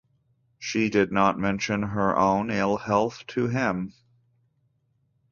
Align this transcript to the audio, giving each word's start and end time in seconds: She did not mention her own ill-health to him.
She 0.57 0.89
did 0.89 1.11
not 1.11 1.37
mention 1.37 1.83
her 1.83 2.17
own 2.17 2.49
ill-health 2.49 3.23
to 3.27 3.49
him. 3.49 3.93